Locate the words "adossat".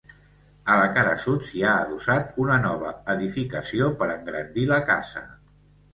1.83-2.33